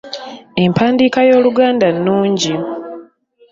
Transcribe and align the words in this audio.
Empandiika 0.63 1.19
y’Oluganda 1.27 1.87
nnungi. 1.95 2.53